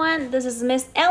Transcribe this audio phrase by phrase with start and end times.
[0.00, 1.10] everyone, this is Miss Elly.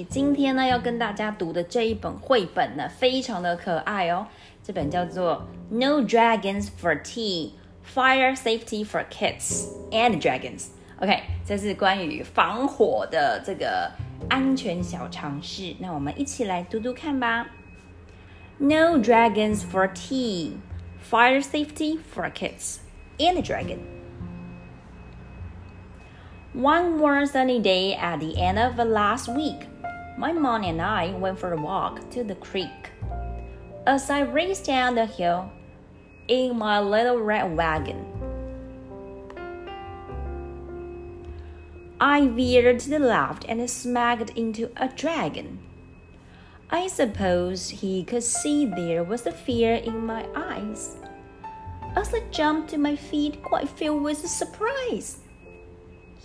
[0.00, 0.06] Elly。
[0.08, 4.26] 今天呢，要跟大家读的这一本绘本呢，非常的可爱哦。
[4.62, 7.50] 这本叫做《No Dragons for Tea:
[7.94, 10.60] Fire Safety for Kids and Dragons》。
[11.00, 13.90] OK，这是关于防火的这个
[14.30, 15.74] 安全小常识。
[15.78, 17.46] 那我们一起来读读看吧。
[18.56, 20.52] No dragons for tea.
[21.10, 22.78] Fire safety for kids
[23.18, 23.99] and dragons.
[26.52, 29.68] One warm sunny day at the end of the last week,
[30.18, 32.90] my mom and I went for a walk to the creek.
[33.86, 35.48] As I raced down the hill
[36.26, 38.04] in my little red wagon,
[42.00, 45.60] I veered to the left and smacked into a dragon.
[46.68, 50.96] I suppose he could see there was a fear in my eyes.
[51.94, 55.19] As I jumped to my feet, quite filled with surprise,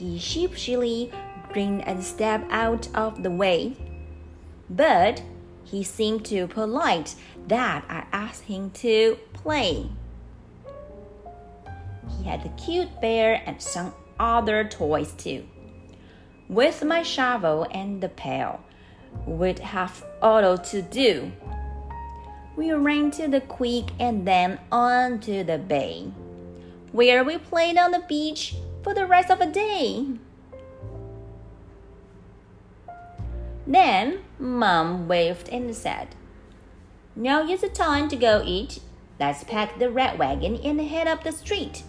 [0.00, 1.12] he sheepishly
[1.52, 3.76] grinned and stepped out of the way.
[4.68, 5.22] But
[5.64, 7.14] he seemed too polite
[7.48, 9.86] that I asked him to play.
[12.16, 15.46] He had a cute bear and some other toys too.
[16.48, 18.60] With my shovel and the pail,
[19.26, 21.30] we'd have auto to do.
[22.56, 26.10] We ran to the creek and then on to the bay,
[26.92, 30.06] where we played on the beach for the rest of the day.
[33.66, 36.08] Then Mom waved and said,
[37.14, 38.80] Now is the time to go eat.
[39.18, 41.84] Let's pack the red wagon and head up the street.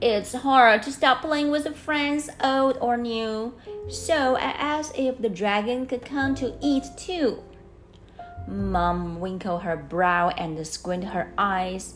[0.00, 3.54] It's hard to stop playing with friends, old or new,
[3.88, 7.42] so I asked if the dragon could come to eat too.
[8.46, 11.94] Mom wrinkled her brow and squinted her eyes,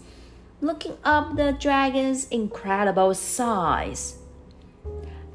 [0.61, 4.19] looking up the dragon's incredible size.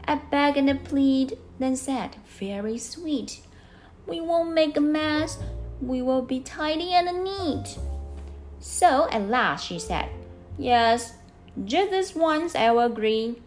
[0.06, 3.42] I begged and pleaded, then said, Very sweet,
[4.06, 5.40] we won't make a mess,
[5.82, 7.78] we will be tidy and neat.
[8.60, 10.10] So at last she said,
[10.58, 11.14] Yes,
[11.64, 13.42] just this once I will agree.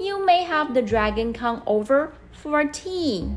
[0.00, 3.32] You may have the dragon come over for tea.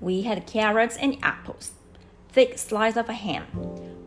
[0.00, 1.72] We had carrots and apples,
[2.28, 3.46] thick slice of ham,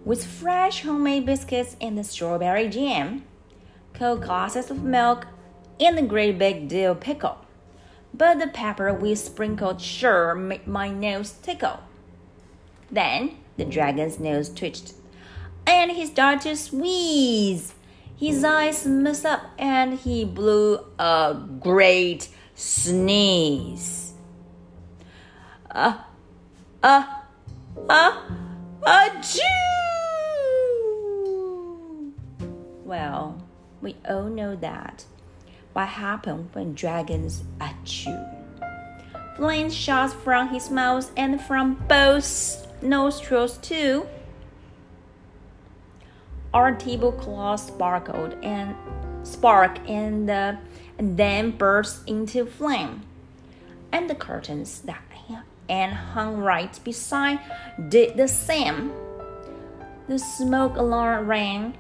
[0.10, 3.24] with fresh homemade biscuits and the strawberry jam,
[3.94, 5.28] cold glasses of milk,
[5.80, 7.38] and a great big dill pickle.
[8.12, 11.82] But the pepper we sprinkled sure made my nose tickle.
[12.90, 14.94] Then the dragon's nose twitched,
[15.68, 17.76] and he started to squeeze.
[18.18, 24.14] His eyes messed up, and he blew a great sneeze.
[25.70, 26.00] Uh,
[26.82, 27.04] uh,
[27.88, 28.22] uh,
[32.90, 33.44] Well,
[33.82, 35.06] we all know that.
[35.74, 38.18] What happened when dragons achoo?
[39.36, 44.08] Flames shot from his mouth and from both nostrils too.
[46.52, 48.76] Our table cloth sparkled and
[49.22, 50.56] spark and, uh,
[50.98, 53.04] and then burst into flame.
[53.92, 55.04] And the curtains that
[55.70, 57.40] and hung right beside
[57.90, 58.92] did the same.
[60.08, 61.78] The smoke alarm rang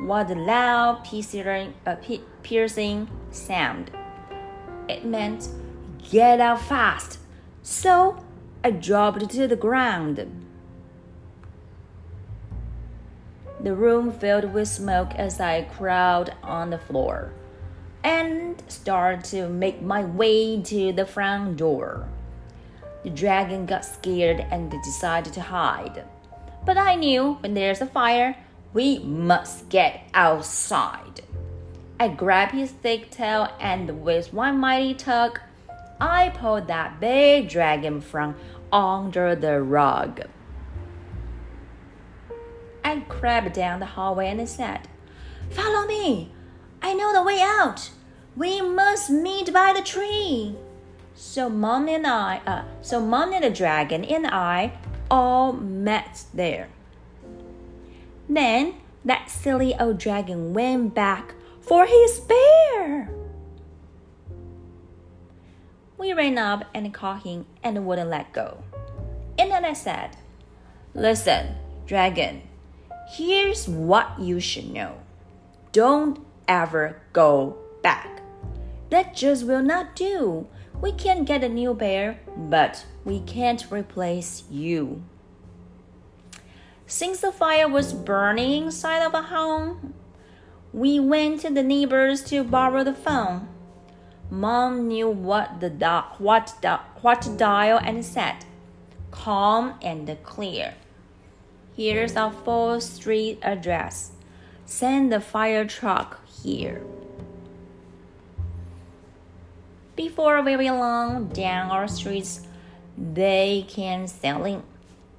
[0.00, 1.96] with a loud piercing, uh,
[2.42, 3.90] piercing sound.
[4.88, 5.48] It meant
[6.10, 7.18] get out fast.
[7.62, 8.22] So
[8.64, 10.46] I dropped to the ground.
[13.60, 17.32] The room filled with smoke as I crawled on the floor
[18.02, 22.08] and started to make my way to the front door.
[23.04, 26.04] The dragon got scared and decided to hide.
[26.64, 28.36] But I knew when there's a fire,
[28.72, 31.22] we must get outside.
[32.00, 35.40] I grabbed his thick tail and with one mighty tug,
[36.00, 38.34] I pulled that big dragon from
[38.72, 40.22] under the rug.
[42.84, 44.88] I crept down the hallway and said,
[45.50, 46.32] Follow me.
[46.82, 47.90] I know the way out.
[48.36, 50.56] We must meet by the tree.
[51.14, 54.72] So mom and I, uh, so mom and the dragon and I
[55.10, 56.68] all met there.
[58.34, 63.10] Then that silly old dragon went back for his bear.
[65.98, 68.64] We ran up and caught him and wouldn't let go.
[69.38, 70.16] And then I said,
[70.94, 71.54] Listen,
[71.86, 72.42] dragon,
[73.10, 74.96] here's what you should know.
[75.72, 76.18] Don't
[76.48, 78.22] ever go back.
[78.88, 80.46] That just will not do.
[80.80, 85.02] We can get a new bear, but we can't replace you.
[86.92, 89.94] Since the fire was burning inside of a home,
[90.74, 93.48] we went to the neighbors to borrow the phone.
[94.28, 95.70] Mom knew what the
[96.18, 98.44] what the what to dial and said,
[99.10, 100.74] "Calm and clear."
[101.74, 104.12] Here's our full street address.
[104.66, 106.82] Send the fire truck here.
[109.96, 112.46] Before very long, down our streets,
[112.98, 114.62] they can came sailing,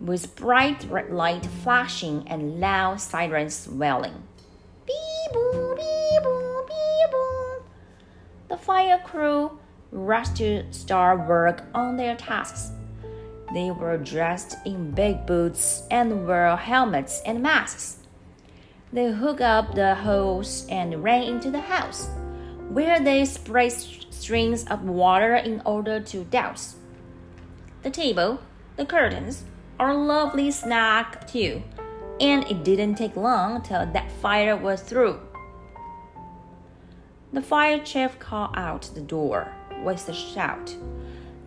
[0.04, 4.24] with bright red light flashing and loud sirens wailing.
[4.86, 6.24] Beep beep
[6.68, 7.14] beep.
[8.50, 9.58] The fire crew
[9.92, 12.72] rushed to start work on their tasks.
[13.54, 18.00] They were dressed in big boots and wore helmets and masks.
[18.92, 22.10] They hooked up the hose and ran into the house,
[22.70, 26.76] where they sprayed strings of water in order to douse.
[27.84, 28.40] The table,
[28.76, 29.46] the curtains,
[29.80, 31.62] are lovely snack too,
[32.20, 35.20] and it didn't take long till that fire was through.
[37.32, 39.54] The fire chief called out the door
[39.84, 40.76] with a shout.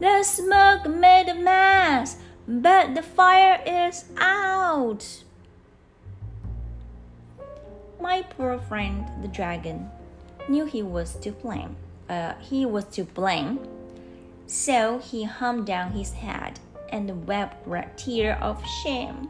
[0.01, 5.23] The smoke made a mess, but the fire is out.
[8.01, 9.91] My poor friend, the dragon,
[10.49, 11.77] knew he was to blame.
[12.09, 13.61] Uh, he was to blame,
[14.47, 16.61] so he hung down his head
[16.91, 19.29] and wept a tear of shame.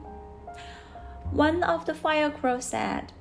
[1.30, 3.12] One of the fire crows said,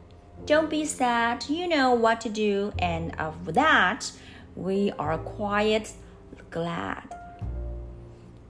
[0.45, 4.11] Don't be sad, you know what to do, and of that
[4.55, 5.91] we are quite
[6.49, 7.03] glad.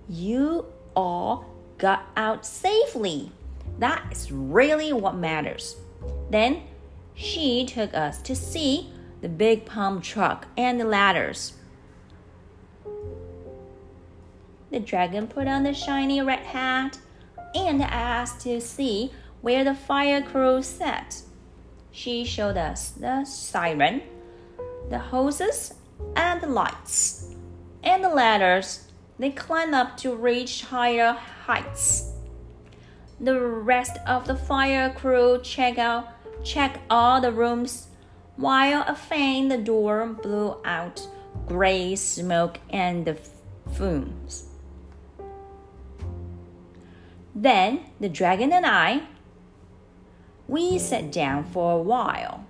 [0.08, 0.66] You
[0.96, 1.46] all
[1.78, 3.32] got out safely.
[3.80, 5.76] That is really what matters.
[6.30, 6.64] Then
[7.16, 8.92] she took us to see
[9.22, 11.54] the big pump truck and the ladders.
[14.72, 16.98] The dragon put on the shiny red hat
[17.54, 21.22] and asked to see where the fire crew sat.
[21.92, 24.02] She showed us the siren,
[24.90, 25.74] the hoses,
[26.16, 27.36] and the lights,
[27.84, 32.12] and the ladders they climb up to reach higher heights.
[33.20, 36.10] The rest of the fire crew check out
[36.44, 37.88] check all the rooms
[38.36, 41.08] while a fan the door blew out
[41.48, 43.18] gray smoke and the
[43.72, 44.50] fumes.
[47.36, 49.02] Then the dragon and I
[50.48, 52.46] we sat down for a while.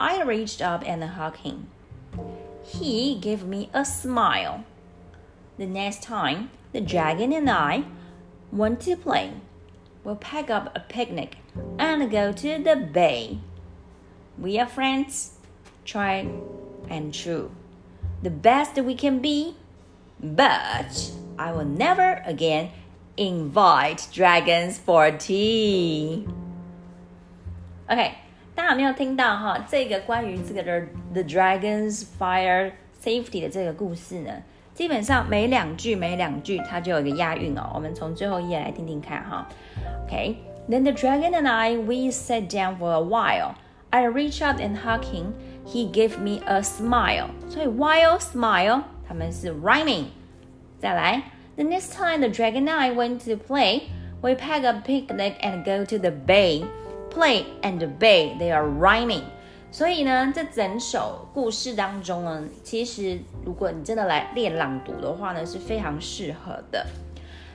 [0.00, 1.68] I reached up and hugged him.
[2.64, 4.64] He gave me a smile.
[5.58, 7.84] The next time the dragon and I
[8.52, 9.32] want to play,
[10.04, 11.38] we'll pack up a picnic
[11.78, 13.40] and go to the bay.
[14.38, 15.38] We are friends,
[15.84, 16.30] tried
[16.88, 17.50] and true,
[18.22, 19.56] the best we can be,
[20.22, 22.70] but I will never again
[23.17, 26.25] invite dragons for tea.
[27.87, 28.11] OK，
[28.55, 29.65] 大家有没有听到哈？
[29.69, 32.71] 这个关于这个的 The Dragons Fire
[33.01, 34.31] Safety 的这个故事呢？
[34.73, 37.71] 基本上每两句每两句它就有一个押韵哦。
[37.75, 39.47] 我们从最后一页来听听看哈。
[40.05, 43.53] OK，then the dragon and I we sat down for a while.
[43.91, 45.33] I reached out and hugged him.
[45.65, 47.27] He gave me a smile.
[47.47, 50.05] 所以 while smile 它们是 rhyming。
[50.79, 51.21] 再来
[51.58, 53.90] ，the next time the dragon and I went to play,
[54.22, 56.64] we pack a picnic and go to the bay.
[57.10, 59.24] Play and bay they are rhyming.
[59.70, 66.86] 所以呢，这整首故事当中呢，其实如果你真的来练朗读的话呢，是非常适合的。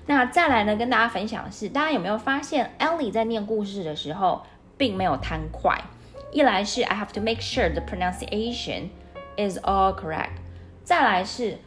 [0.05, 4.43] 那再来呢，跟大家分享的是，大家有没有发现，Ellie 在念故事的时候
[4.77, 5.79] 并没有贪快？
[6.31, 8.89] 一来是 I have to make sure the pronunciation
[9.37, 10.31] is all correct，
[10.83, 11.59] 再来是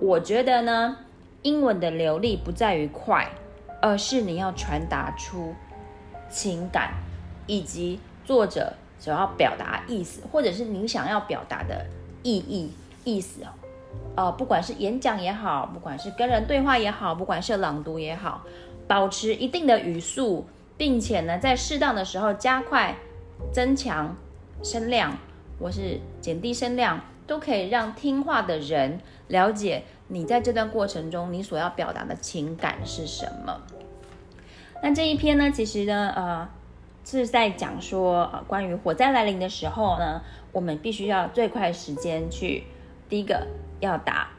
[0.00, 0.98] 我觉得呢，
[1.44, 3.30] 英文的流利不在于快，
[3.80, 5.54] 而是你要传达出
[6.28, 6.94] 情感
[7.46, 8.74] 以及作者。
[8.96, 11.84] 想要表达意思，或者是你想要表达的
[12.22, 12.72] 意义、
[13.04, 13.50] 意思哦，
[14.16, 18.42] 呃，不管是演讲也好，不管是跟人对话也好，不管是朗读也好，
[18.86, 20.46] 保持一定的语速，
[20.78, 22.96] 并且呢，在适当的时候加快、
[23.52, 24.16] 增强
[24.62, 25.18] 声量，
[25.60, 29.82] 或是减低声量，都可以让听话的人了解
[30.14, 33.60] 你在这段过程中你所要表达的情感是什么。
[34.80, 36.48] 那这一篇呢，其实呢，呃。
[37.06, 42.64] 是在讲说，呃，关于火灾来临的时候呢，我们必须要最快时间去，
[43.10, 43.46] 第一个
[43.78, 44.30] 要打，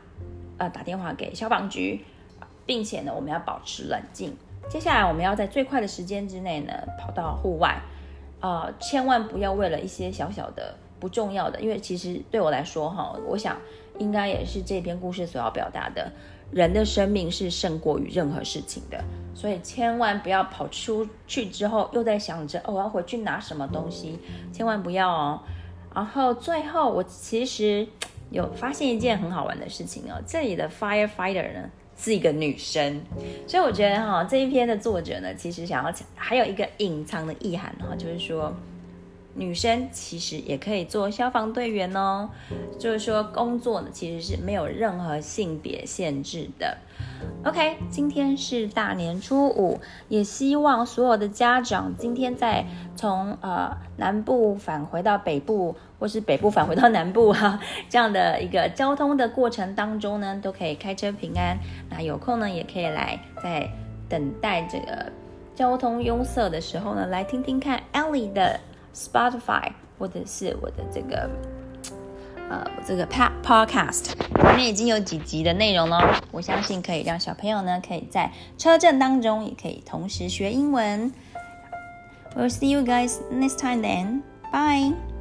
[0.58, 2.04] 呃，打电话给消防局，
[2.66, 4.36] 并且呢，我们要保持冷静。
[4.68, 7.80] 接下来，我们要在最快的时间之内呢，跑到户外，
[8.40, 13.56] 呃，千万不要为了一些小小的不重要的，因为其实对我来说，哈，我想
[14.00, 16.12] 应该也是这篇故事所要表达的。
[16.52, 24.20] 人的生命是胜过于任何事情的，所以千万不要跑出去之后又在想着哦，我要回去拿什么东西，
[24.54, 25.42] 千万不要哦。
[25.94, 27.86] 然后最后，我其实
[28.30, 33.02] 有发现一件很好玩的事情哦，这里的 firefighter 呢是一个女生，
[33.48, 38.54] 所以我觉得哈这一篇的作者呢，其实想要还有一个隐藏的意涵哈，就是说。
[39.38, 42.30] 女生其实也可以做消防队员哦，
[42.80, 46.78] 就是说工作呢其实是没有任何性别限制的。
[47.44, 52.66] OK，今天是大年初五，也希望所有的家长今天在
[52.96, 61.58] 从呃南部返回到北部，或是北部返回到南部哈， 这样的一个交通的过程当中呢，都可以开车平安。
[61.90, 63.70] 那有空呢，也可以来在
[64.08, 65.12] 等待这个
[65.54, 68.58] 交通拥塞的时候呢，来听听看 Ellie 的。
[68.96, 71.30] Spotify 或者是我的这个
[72.50, 81.12] 呃我这个 Pod Podcast 里面已经有几集的内容了，我相信可以让小朋友呢可以在车震当中也可以同时学英文。
[82.36, 84.22] We'll see you guys next time then.
[84.52, 85.15] Bye.